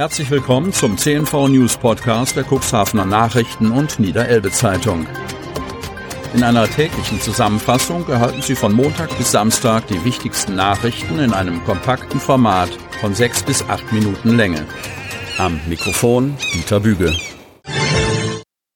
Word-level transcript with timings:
Herzlich 0.00 0.30
willkommen 0.30 0.72
zum 0.72 0.96
CNV 0.96 1.48
News 1.48 1.76
Podcast 1.76 2.34
der 2.34 2.46
Cuxhavener 2.50 3.04
Nachrichten 3.04 3.70
und 3.70 4.00
Niederelbe 4.00 4.50
Zeitung. 4.50 5.06
In 6.32 6.42
einer 6.42 6.66
täglichen 6.66 7.20
Zusammenfassung 7.20 8.08
erhalten 8.08 8.40
Sie 8.40 8.54
von 8.54 8.72
Montag 8.72 9.14
bis 9.18 9.32
Samstag 9.32 9.88
die 9.88 10.02
wichtigsten 10.02 10.54
Nachrichten 10.54 11.18
in 11.18 11.34
einem 11.34 11.62
kompakten 11.64 12.18
Format 12.18 12.70
von 13.02 13.14
sechs 13.14 13.42
bis 13.42 13.62
acht 13.68 13.92
Minuten 13.92 14.38
Länge. 14.38 14.64
Am 15.36 15.60
Mikrofon 15.68 16.34
Dieter 16.54 16.80
Büge. 16.80 17.14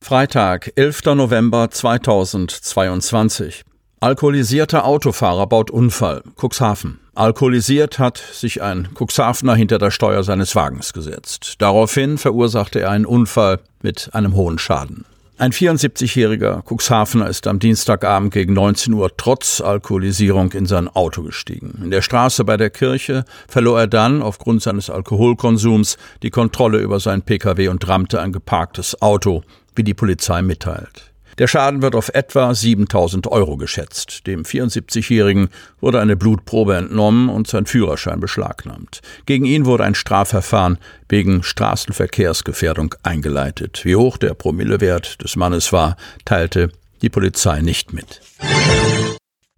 Freitag, 0.02 0.72
11. 0.76 1.06
November 1.14 1.70
2022. 1.70 3.64
Alkoholisierter 3.98 4.84
Autofahrer 4.84 5.46
baut 5.46 5.70
Unfall. 5.70 6.22
Cuxhaven. 6.38 7.00
Alkoholisiert 7.16 8.00
hat 8.00 8.18
sich 8.18 8.60
ein 8.60 8.88
Cuxhavener 8.98 9.54
hinter 9.54 9.78
der 9.78 9.92
Steuer 9.92 10.24
seines 10.24 10.56
Wagens 10.56 10.92
gesetzt. 10.92 11.54
Daraufhin 11.58 12.18
verursachte 12.18 12.80
er 12.80 12.90
einen 12.90 13.06
Unfall 13.06 13.60
mit 13.82 14.10
einem 14.12 14.34
hohen 14.34 14.58
Schaden. 14.58 15.04
Ein 15.38 15.52
74-jähriger 15.52 16.62
Cuxhavener 16.62 17.28
ist 17.28 17.46
am 17.46 17.60
Dienstagabend 17.60 18.32
gegen 18.32 18.54
19 18.54 18.92
Uhr 18.94 19.16
trotz 19.16 19.60
Alkoholisierung 19.60 20.52
in 20.52 20.66
sein 20.66 20.88
Auto 20.88 21.22
gestiegen. 21.22 21.80
In 21.84 21.90
der 21.92 22.02
Straße 22.02 22.44
bei 22.44 22.56
der 22.56 22.70
Kirche 22.70 23.24
verlor 23.46 23.80
er 23.80 23.86
dann 23.86 24.20
aufgrund 24.20 24.62
seines 24.62 24.90
Alkoholkonsums 24.90 25.98
die 26.22 26.30
Kontrolle 26.30 26.78
über 26.78 26.98
sein 26.98 27.22
Pkw 27.22 27.68
und 27.68 27.86
rammte 27.86 28.20
ein 28.20 28.32
geparktes 28.32 29.00
Auto, 29.02 29.42
wie 29.76 29.84
die 29.84 29.94
Polizei 29.94 30.42
mitteilt. 30.42 31.13
Der 31.38 31.48
Schaden 31.48 31.82
wird 31.82 31.94
auf 31.94 32.10
etwa 32.10 32.54
7000 32.54 33.26
Euro 33.26 33.56
geschätzt. 33.56 34.26
Dem 34.26 34.42
74-Jährigen 34.44 35.48
wurde 35.80 36.00
eine 36.00 36.16
Blutprobe 36.16 36.76
entnommen 36.76 37.28
und 37.28 37.48
sein 37.48 37.66
Führerschein 37.66 38.20
beschlagnahmt. 38.20 39.00
Gegen 39.26 39.44
ihn 39.44 39.66
wurde 39.66 39.84
ein 39.84 39.94
Strafverfahren 39.94 40.78
wegen 41.08 41.42
Straßenverkehrsgefährdung 41.42 42.94
eingeleitet. 43.02 43.84
Wie 43.84 43.96
hoch 43.96 44.16
der 44.16 44.34
Promillewert 44.34 45.22
des 45.22 45.36
Mannes 45.36 45.72
war, 45.72 45.96
teilte 46.24 46.70
die 47.02 47.10
Polizei 47.10 47.60
nicht 47.60 47.92
mit. 47.92 48.20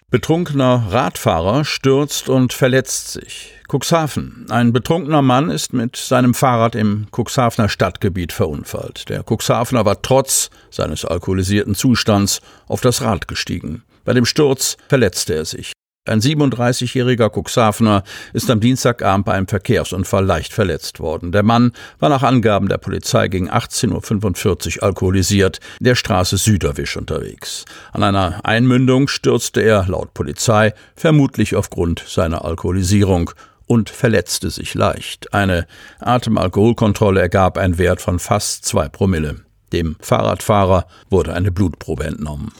Betrunkener 0.09 0.87
Radfahrer 0.91 1.65
stürzt 1.65 2.29
und 2.29 2.53
verletzt 2.53 3.11
sich. 3.11 3.53
Cuxhaven. 3.69 4.47
Ein 4.51 4.73
betrunkener 4.73 5.21
Mann 5.21 5.51
ist 5.51 5.73
mit 5.73 5.97
seinem 5.97 6.33
Fahrrad 6.33 6.77
im 6.77 7.09
Cuxhavener 7.11 7.69
Stadtgebiet 7.69 8.33
verunfallt. 8.33 9.09
Der 9.09 9.25
Cuxhavener 9.29 9.85
war 9.85 10.01
trotz 10.03 10.51
seines 10.71 11.05
alkoholisierten 11.05 11.75
Zustands 11.75 12.41
auf 12.69 12.81
das 12.81 13.03
Rad 13.03 13.27
gestiegen. 13.27 13.83
Bei 14.05 14.13
dem 14.13 14.25
Sturz 14.25 14.77
verletzte 14.89 15.35
er 15.35 15.45
sich. 15.45 15.73
Ein 16.07 16.21
37-jähriger 16.21 17.31
Cuxhavener 17.31 18.05
ist 18.33 18.49
am 18.51 18.61
Dienstagabend 18.61 19.27
bei 19.27 19.33
einem 19.33 19.49
Verkehrsunfall 19.49 20.25
leicht 20.25 20.53
verletzt 20.53 21.01
worden. 21.01 21.33
Der 21.33 21.43
Mann 21.43 21.73
war 21.99 22.09
nach 22.09 22.23
Angaben 22.23 22.69
der 22.69 22.79
Polizei 22.79 23.27
gegen 23.29 23.51
18.45 23.51 24.79
Uhr 24.79 24.83
alkoholisiert 24.85 25.59
der 25.81 25.97
Straße 25.97 26.37
Süderwisch 26.37 26.97
unterwegs. 26.97 27.65
An 27.93 28.05
einer 28.05 28.41
Einmündung 28.45 29.09
stürzte 29.09 29.63
er, 29.63 29.87
laut 29.89 30.15
Polizei, 30.15 30.75
vermutlich 30.95 31.57
aufgrund 31.57 32.05
seiner 32.07 32.45
Alkoholisierung 32.45 33.31
und 33.67 33.91
verletzte 33.91 34.51
sich 34.51 34.75
leicht. 34.75 35.35
Eine 35.35 35.67
Atemalkoholkontrolle 35.99 37.21
ergab 37.21 37.59
einen 37.59 37.79
Wert 37.79 38.01
von 38.01 38.21
fast 38.21 38.65
zwei 38.65 38.89
Promille. 38.89 39.41
Dem 39.73 39.97
Fahrradfahrer 40.01 40.87
wurde 41.11 41.35
eine 41.35 41.51
Blutprobe 41.51 42.05
entnommen. 42.05 42.53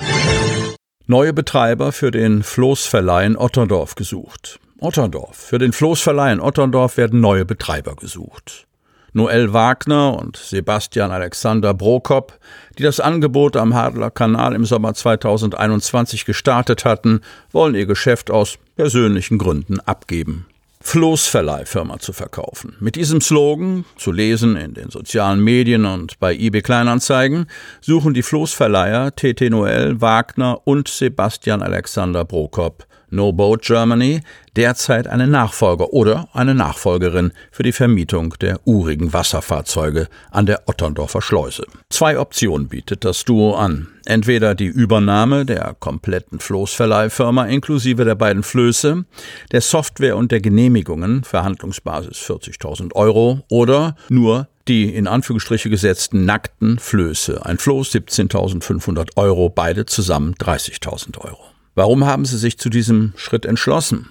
Neue 1.09 1.33
Betreiber 1.33 1.93
für 1.93 2.11
den 2.11 2.43
Floßverleih 2.43 3.27
in 3.27 3.37
Otterndorf 3.37 3.95
gesucht. 3.95 4.59
Otterndorf. 4.81 5.37
Für 5.37 5.59
den 5.59 5.73
Floßverleih 5.73 6.33
in 6.33 6.41
Otterndorf 6.41 6.97
werden 6.97 7.21
neue 7.21 7.45
Betreiber 7.45 7.95
gesucht. 7.95 8.67
Noel 9.13 9.53
Wagner 9.53 10.19
und 10.19 10.37
Sebastian 10.37 11.13
Alexander 11.13 11.75
Brokop, 11.75 12.41
die 12.77 12.83
das 12.83 12.99
Angebot 12.99 13.57
am 13.57 13.73
Hadler 13.73 14.11
Kanal 14.11 14.53
im 14.57 14.65
Sommer 14.65 14.95
2021 14.95 16.25
gestartet 16.25 16.85
hatten, 16.85 17.21
wollen 17.53 17.77
ihr 17.77 17.87
Geschäft 17.87 18.33
aus 18.33 18.59
persönlichen 18.75 19.39
Gründen 19.39 19.79
abgeben. 19.79 20.47
Floßverleihfirma 20.87 21.99
zu 21.99 22.13
verkaufen. 22.13 22.77
Mit 22.79 22.95
diesem 22.95 23.21
Slogan, 23.21 23.85
zu 23.97 24.13
lesen 24.13 24.55
in 24.55 24.73
den 24.73 24.89
sozialen 24.89 25.43
Medien 25.43 25.85
und 25.85 26.21
bei 26.21 26.33
eBay 26.33 26.63
Kleinanzeigen, 26.63 27.47
suchen 27.81 28.15
die 28.15 28.23
Floßverleiher 28.23 29.11
TT 29.17 29.51
Noel, 29.51 30.01
Wagner 30.01 30.61
und 30.63 30.87
Sebastian 30.87 31.61
Alexander 31.61 32.25
Prokop 32.25 32.87
No 33.17 33.33
Boat 33.33 33.63
Germany 33.63 34.21
derzeit 34.55 35.07
einen 35.07 35.31
Nachfolger 35.31 35.93
oder 35.93 36.29
eine 36.33 36.55
Nachfolgerin 36.55 37.33
für 37.51 37.63
die 37.63 37.73
Vermietung 37.73 38.35
der 38.41 38.61
urigen 38.65 39.13
Wasserfahrzeuge 39.13 40.09
an 40.31 40.47
der 40.47 40.63
Otterndorfer 40.67 41.21
Schleuse. 41.21 41.67
Zwei 41.91 42.19
Optionen 42.19 42.69
bietet 42.69 43.05
das 43.05 43.25
Duo 43.25 43.55
an. 43.55 43.89
Entweder 44.05 44.55
die 44.55 44.67
Übernahme 44.67 45.45
der 45.45 45.75
kompletten 45.81 46.39
Floßverleihfirma 46.39 47.47
inklusive 47.47 48.05
der 48.05 48.15
beiden 48.15 48.45
Flöße, 48.45 49.05
der 49.51 49.61
Software 49.61 50.17
und 50.17 50.31
der 50.31 50.41
Genehmigungen, 50.41 51.25
Verhandlungsbasis 51.25 52.19
40.000 52.19 52.95
Euro, 52.95 53.41
oder 53.51 53.97
nur 54.09 54.49
die 54.69 54.95
in 54.95 55.07
Anführungsstriche 55.07 55.71
gesetzten 55.71 56.25
nackten 56.25 56.79
Flöße, 56.79 57.45
ein 57.45 57.59
Floß 57.59 57.93
17.500 57.95 59.17
Euro, 59.17 59.49
beide 59.49 59.87
zusammen 59.87 60.35
30.000 60.35 61.19
Euro. 61.19 61.56
Warum 61.77 62.07
haben 62.07 62.25
Sie 62.25 62.39
sich 62.39 62.59
zu 62.59 62.71
diesem 62.71 63.13
Schritt 63.17 63.45
entschlossen? 63.45 64.09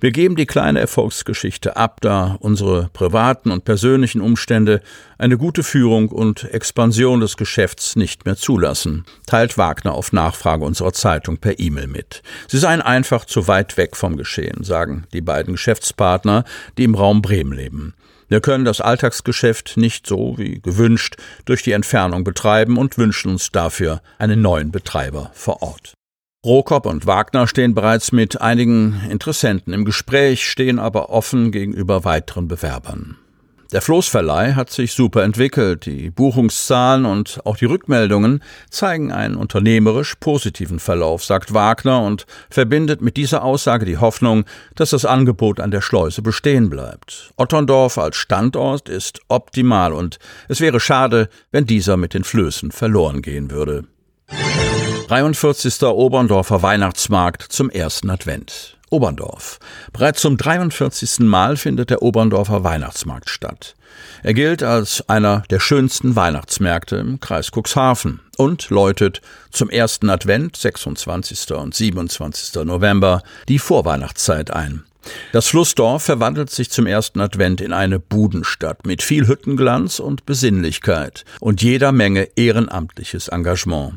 Wir 0.00 0.10
geben 0.10 0.36
die 0.36 0.44
kleine 0.44 0.80
Erfolgsgeschichte 0.80 1.74
ab, 1.74 2.02
da 2.02 2.36
unsere 2.40 2.90
privaten 2.92 3.50
und 3.50 3.64
persönlichen 3.64 4.20
Umstände 4.20 4.82
eine 5.16 5.38
gute 5.38 5.62
Führung 5.62 6.10
und 6.10 6.44
Expansion 6.44 7.20
des 7.20 7.38
Geschäfts 7.38 7.96
nicht 7.96 8.26
mehr 8.26 8.36
zulassen, 8.36 9.06
teilt 9.26 9.56
Wagner 9.56 9.94
auf 9.94 10.12
Nachfrage 10.12 10.62
unserer 10.66 10.92
Zeitung 10.92 11.38
per 11.38 11.58
E-Mail 11.58 11.86
mit. 11.86 12.22
Sie 12.48 12.58
seien 12.58 12.82
einfach 12.82 13.24
zu 13.24 13.48
weit 13.48 13.78
weg 13.78 13.96
vom 13.96 14.18
Geschehen, 14.18 14.62
sagen 14.62 15.06
die 15.14 15.22
beiden 15.22 15.54
Geschäftspartner, 15.54 16.44
die 16.76 16.84
im 16.84 16.94
Raum 16.94 17.22
Bremen 17.22 17.54
leben. 17.54 17.94
Wir 18.28 18.42
können 18.42 18.66
das 18.66 18.82
Alltagsgeschäft 18.82 19.78
nicht 19.78 20.06
so 20.06 20.34
wie 20.36 20.60
gewünscht 20.60 21.16
durch 21.46 21.62
die 21.62 21.72
Entfernung 21.72 22.24
betreiben 22.24 22.76
und 22.76 22.98
wünschen 22.98 23.30
uns 23.30 23.52
dafür 23.52 24.02
einen 24.18 24.42
neuen 24.42 24.70
Betreiber 24.70 25.30
vor 25.32 25.62
Ort. 25.62 25.94
Rokop 26.46 26.86
und 26.86 27.06
Wagner 27.06 27.48
stehen 27.48 27.74
bereits 27.74 28.12
mit 28.12 28.40
einigen 28.40 29.02
Interessenten 29.10 29.72
im 29.72 29.84
Gespräch, 29.84 30.48
stehen 30.48 30.78
aber 30.78 31.10
offen 31.10 31.50
gegenüber 31.50 32.04
weiteren 32.04 32.46
Bewerbern. 32.46 33.16
Der 33.72 33.82
Floßverleih 33.82 34.54
hat 34.54 34.70
sich 34.70 34.92
super 34.92 35.24
entwickelt. 35.24 35.86
Die 35.86 36.08
Buchungszahlen 36.08 37.04
und 37.04 37.40
auch 37.44 37.56
die 37.56 37.64
Rückmeldungen 37.64 38.44
zeigen 38.70 39.10
einen 39.10 39.34
unternehmerisch 39.34 40.14
positiven 40.20 40.78
Verlauf, 40.78 41.24
sagt 41.24 41.52
Wagner 41.52 42.02
und 42.02 42.26
verbindet 42.48 43.00
mit 43.00 43.16
dieser 43.16 43.42
Aussage 43.42 43.84
die 43.84 43.98
Hoffnung, 43.98 44.44
dass 44.76 44.90
das 44.90 45.04
Angebot 45.04 45.58
an 45.58 45.72
der 45.72 45.80
Schleuse 45.80 46.22
bestehen 46.22 46.70
bleibt. 46.70 47.32
Otterndorf 47.36 47.98
als 47.98 48.14
Standort 48.14 48.88
ist 48.88 49.18
optimal 49.26 49.92
und 49.92 50.20
es 50.46 50.60
wäre 50.60 50.78
schade, 50.78 51.28
wenn 51.50 51.66
dieser 51.66 51.96
mit 51.96 52.14
den 52.14 52.22
Flößen 52.22 52.70
verloren 52.70 53.20
gehen 53.20 53.50
würde. 53.50 53.82
43. 55.06 55.84
Oberndorfer 55.84 56.62
Weihnachtsmarkt 56.62 57.42
zum 57.42 57.70
ersten 57.70 58.10
Advent. 58.10 58.76
Oberndorf. 58.90 59.60
Bereits 59.92 60.20
zum 60.20 60.36
43. 60.36 61.20
Mal 61.20 61.56
findet 61.56 61.90
der 61.90 62.02
Oberndorfer 62.02 62.64
Weihnachtsmarkt 62.64 63.30
statt. 63.30 63.76
Er 64.24 64.34
gilt 64.34 64.64
als 64.64 65.08
einer 65.08 65.44
der 65.48 65.60
schönsten 65.60 66.16
Weihnachtsmärkte 66.16 66.96
im 66.96 67.20
Kreis 67.20 67.52
Cuxhaven 67.54 68.18
und 68.36 68.68
läutet 68.70 69.20
zum 69.52 69.70
ersten 69.70 70.10
Advent, 70.10 70.56
26. 70.56 71.52
und 71.52 71.72
27. 71.72 72.64
November, 72.64 73.22
die 73.46 73.60
Vorweihnachtszeit 73.60 74.50
ein. 74.50 74.82
Das 75.32 75.48
Flussdorf 75.48 76.04
verwandelt 76.04 76.50
sich 76.50 76.70
zum 76.70 76.86
ersten 76.86 77.20
Advent 77.20 77.60
in 77.60 77.72
eine 77.72 77.98
Budenstadt 77.98 78.86
mit 78.86 79.02
viel 79.02 79.26
Hüttenglanz 79.26 79.98
und 79.98 80.26
Besinnlichkeit 80.26 81.24
und 81.40 81.62
jeder 81.62 81.92
Menge 81.92 82.28
ehrenamtliches 82.36 83.28
Engagement. 83.28 83.94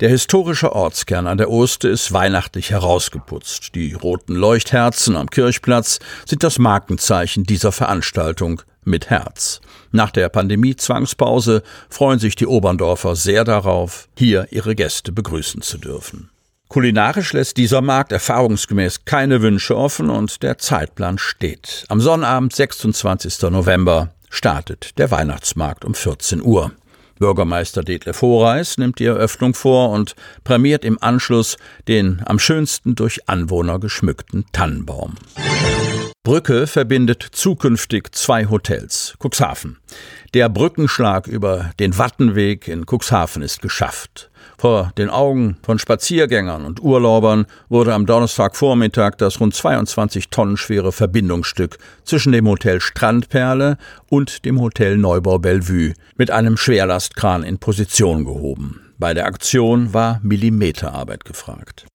Der 0.00 0.08
historische 0.08 0.72
Ortskern 0.72 1.26
an 1.26 1.36
der 1.36 1.50
Oste 1.50 1.88
ist 1.88 2.12
weihnachtlich 2.12 2.70
herausgeputzt. 2.70 3.74
Die 3.74 3.92
roten 3.92 4.34
Leuchtherzen 4.34 5.16
am 5.16 5.28
Kirchplatz 5.28 5.98
sind 6.24 6.42
das 6.42 6.58
Markenzeichen 6.58 7.44
dieser 7.44 7.70
Veranstaltung 7.70 8.62
mit 8.84 9.10
Herz. 9.10 9.60
Nach 9.92 10.10
der 10.10 10.30
Pandemie-Zwangspause 10.30 11.62
freuen 11.90 12.18
sich 12.18 12.36
die 12.36 12.46
Oberndorfer 12.46 13.14
sehr 13.14 13.44
darauf, 13.44 14.08
hier 14.16 14.48
ihre 14.50 14.74
Gäste 14.74 15.12
begrüßen 15.12 15.60
zu 15.60 15.76
dürfen. 15.76 16.30
Kulinarisch 16.70 17.32
lässt 17.32 17.56
dieser 17.56 17.80
Markt 17.80 18.12
erfahrungsgemäß 18.12 19.04
keine 19.04 19.42
Wünsche 19.42 19.76
offen 19.76 20.08
und 20.08 20.44
der 20.44 20.56
Zeitplan 20.56 21.18
steht. 21.18 21.84
Am 21.88 22.00
Sonnabend, 22.00 22.54
26. 22.54 23.50
November, 23.50 24.10
startet 24.28 24.96
der 24.96 25.10
Weihnachtsmarkt 25.10 25.84
um 25.84 25.94
14 25.94 26.40
Uhr. 26.40 26.70
Bürgermeister 27.18 27.82
Detlef 27.82 28.22
Horeis 28.22 28.78
nimmt 28.78 29.00
die 29.00 29.06
Eröffnung 29.06 29.54
vor 29.54 29.90
und 29.90 30.14
prämiert 30.44 30.84
im 30.84 31.02
Anschluss 31.02 31.56
den 31.88 32.22
am 32.24 32.38
schönsten 32.38 32.94
durch 32.94 33.28
Anwohner 33.28 33.80
geschmückten 33.80 34.44
Tannenbaum. 34.52 35.16
Brücke 36.22 36.66
verbindet 36.66 37.26
zukünftig 37.32 38.12
zwei 38.12 38.44
Hotels. 38.44 39.14
Cuxhaven. 39.18 39.78
Der 40.34 40.50
Brückenschlag 40.50 41.26
über 41.26 41.70
den 41.80 41.96
Wattenweg 41.96 42.68
in 42.68 42.84
Cuxhaven 42.84 43.40
ist 43.40 43.62
geschafft. 43.62 44.30
Vor 44.58 44.92
den 44.98 45.08
Augen 45.08 45.56
von 45.62 45.78
Spaziergängern 45.78 46.66
und 46.66 46.82
Urlaubern 46.82 47.46
wurde 47.70 47.94
am 47.94 48.04
Donnerstagvormittag 48.04 49.12
das 49.16 49.40
rund 49.40 49.54
22 49.54 50.28
Tonnen 50.28 50.58
schwere 50.58 50.92
Verbindungsstück 50.92 51.78
zwischen 52.04 52.32
dem 52.32 52.46
Hotel 52.46 52.82
Strandperle 52.82 53.78
und 54.10 54.44
dem 54.44 54.60
Hotel 54.60 54.98
Neubau 54.98 55.38
Bellevue 55.38 55.94
mit 56.16 56.30
einem 56.30 56.58
Schwerlastkran 56.58 57.44
in 57.44 57.56
Position 57.56 58.26
gehoben. 58.26 58.92
Bei 58.98 59.14
der 59.14 59.24
Aktion 59.24 59.94
war 59.94 60.20
Millimeterarbeit 60.22 61.24
gefragt. 61.24 61.86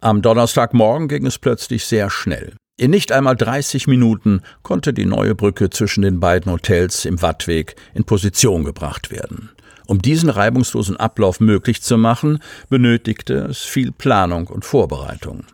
Am 0.00 0.22
Donnerstagmorgen 0.22 1.08
ging 1.08 1.26
es 1.26 1.40
plötzlich 1.40 1.84
sehr 1.84 2.10
schnell. 2.10 2.54
In 2.78 2.90
nicht 2.90 3.12
einmal 3.12 3.36
30 3.36 3.86
Minuten 3.86 4.40
konnte 4.62 4.94
die 4.94 5.04
neue 5.04 5.34
Brücke 5.34 5.68
zwischen 5.68 6.02
den 6.02 6.20
beiden 6.20 6.50
Hotels 6.50 7.04
im 7.04 7.20
Wattweg 7.20 7.76
in 7.92 8.04
Position 8.04 8.64
gebracht 8.64 9.10
werden. 9.10 9.50
Um 9.86 10.00
diesen 10.00 10.30
reibungslosen 10.30 10.96
Ablauf 10.96 11.38
möglich 11.38 11.82
zu 11.82 11.98
machen, 11.98 12.38
benötigte 12.70 13.34
es 13.34 13.58
viel 13.58 13.92
Planung 13.92 14.46
und 14.46 14.64
Vorbereitung. 14.64 15.44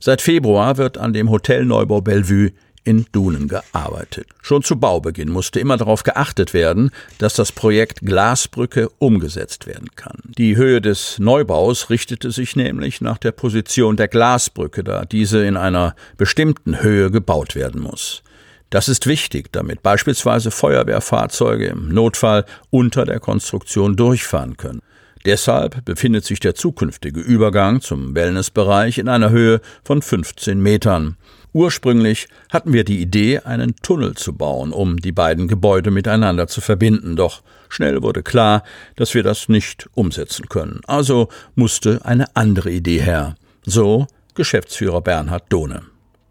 Seit 0.00 0.20
Februar 0.20 0.76
wird 0.76 0.98
an 0.98 1.14
dem 1.14 1.30
Hotel 1.30 1.64
Neubau 1.64 2.02
Bellevue 2.02 2.52
in 2.86 3.04
Dunen 3.12 3.48
gearbeitet. 3.48 4.28
Schon 4.40 4.62
zu 4.62 4.76
Baubeginn 4.76 5.28
musste 5.28 5.58
immer 5.58 5.76
darauf 5.76 6.04
geachtet 6.04 6.54
werden, 6.54 6.90
dass 7.18 7.34
das 7.34 7.50
Projekt 7.50 8.00
Glasbrücke 8.00 8.88
umgesetzt 8.98 9.66
werden 9.66 9.88
kann. 9.96 10.20
Die 10.38 10.56
Höhe 10.56 10.80
des 10.80 11.18
Neubaus 11.18 11.90
richtete 11.90 12.30
sich 12.30 12.54
nämlich 12.54 13.00
nach 13.00 13.18
der 13.18 13.32
Position 13.32 13.96
der 13.96 14.08
Glasbrücke, 14.08 14.84
da 14.84 15.04
diese 15.04 15.44
in 15.44 15.56
einer 15.56 15.96
bestimmten 16.16 16.80
Höhe 16.80 17.10
gebaut 17.10 17.56
werden 17.56 17.82
muss. 17.82 18.22
Das 18.70 18.88
ist 18.88 19.06
wichtig, 19.06 19.52
damit 19.52 19.82
beispielsweise 19.82 20.50
Feuerwehrfahrzeuge 20.50 21.66
im 21.66 21.88
Notfall 21.88 22.44
unter 22.70 23.04
der 23.04 23.20
Konstruktion 23.20 23.96
durchfahren 23.96 24.56
können. 24.56 24.82
Deshalb 25.26 25.84
befindet 25.84 26.24
sich 26.24 26.38
der 26.38 26.54
zukünftige 26.54 27.20
Übergang 27.20 27.80
zum 27.80 28.14
Wellnessbereich 28.14 28.98
in 28.98 29.08
einer 29.08 29.30
Höhe 29.30 29.60
von 29.82 30.00
15 30.00 30.60
Metern. 30.60 31.16
Ursprünglich 31.52 32.28
hatten 32.48 32.72
wir 32.72 32.84
die 32.84 33.02
Idee, 33.02 33.40
einen 33.40 33.74
Tunnel 33.82 34.14
zu 34.14 34.34
bauen, 34.34 34.72
um 34.72 34.98
die 34.98 35.10
beiden 35.10 35.48
Gebäude 35.48 35.90
miteinander 35.90 36.46
zu 36.46 36.60
verbinden, 36.60 37.16
doch 37.16 37.42
schnell 37.68 38.02
wurde 38.02 38.22
klar, 38.22 38.62
dass 38.94 39.14
wir 39.14 39.24
das 39.24 39.48
nicht 39.48 39.88
umsetzen 39.94 40.48
können. 40.48 40.80
Also 40.86 41.28
musste 41.56 42.04
eine 42.04 42.36
andere 42.36 42.70
Idee 42.70 43.00
her. 43.00 43.34
So 43.64 44.06
Geschäftsführer 44.34 45.00
Bernhard 45.00 45.44
Dohne. 45.48 45.82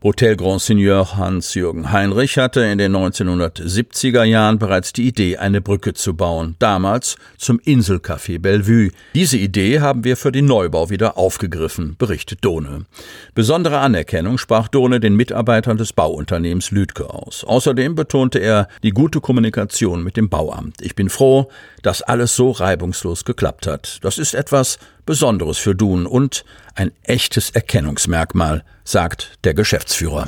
Hotel 0.06 0.36
Grand 0.36 0.62
Seigneur 0.62 1.18
Hans-Jürgen 1.18 1.92
Heinrich 1.92 2.38
hatte 2.38 2.62
in 2.62 2.78
den 2.78 2.96
1970er 2.96 4.24
Jahren 4.24 4.60
bereits 4.60 4.94
die 4.94 5.08
Idee, 5.08 5.38
eine 5.38 5.62
Brücke 5.62 5.96
zu 5.96 6.16
bauen, 6.16 6.56
damals 6.60 7.16
zum 7.40 7.60
Inselcafé 7.62 8.38
Bellevue. 8.40 8.92
Diese 9.16 9.38
Idee 9.38 9.80
haben 9.80 10.04
wir 10.04 10.16
für 10.16 10.32
den 10.32 10.46
Neubau 10.46 10.92
wieder 10.92 11.18
aufgegriffen, 11.18 11.96
berichtet 11.98 12.46
Dohne. 12.46 12.86
Besondere 13.34 13.80
Anerkennung 13.80 14.38
sprach 14.38 14.68
Dohne 14.68 15.00
den 15.00 15.16
Mitarbeitern 15.16 15.78
des 15.78 15.92
Bauunternehmens 15.92 16.70
Lüdke 16.70 17.10
aus. 17.10 17.44
Außerdem 17.44 17.96
betonte 17.96 18.38
er 18.38 18.68
die 18.84 18.92
gute 18.92 19.22
Kommunikation 19.22 20.04
mit 20.04 20.18
dem 20.18 20.30
Bauamt. 20.30 20.84
Ich 20.84 20.94
bin 20.94 21.10
froh, 21.10 21.50
dass 21.82 22.04
alles 22.04 22.36
so 22.36 22.52
reibungslos 22.52 23.26
geklappt 23.26 23.66
hat. 23.66 23.98
Das 24.04 24.20
ist 24.20 24.36
etwas 24.36 24.78
Besonderes 25.06 25.58
für 25.58 25.76
Dun 25.76 26.06
und 26.06 26.46
ein 26.76 26.92
echtes 27.04 27.50
Erkennungsmerkmal, 27.50 28.64
sagt 28.84 29.38
der 29.44 29.54
Geschäftsführer. 29.54 30.26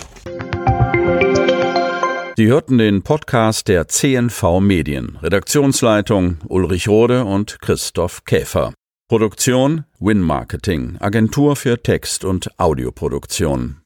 Sie 2.37 2.47
hörten 2.47 2.77
den 2.77 3.01
Podcast 3.01 3.67
der 3.67 3.87
CNV 3.87 4.59
Medien. 4.61 5.17
Redaktionsleitung 5.21 6.37
Ulrich 6.47 6.87
Rode 6.87 7.25
und 7.25 7.59
Christoph 7.61 8.25
Käfer. 8.25 8.73
Produktion 9.09 9.85
Win 9.99 10.21
Marketing, 10.21 10.97
Agentur 10.99 11.55
für 11.55 11.81
Text- 11.81 12.23
und 12.23 12.49
Audioproduktion. 12.59 13.75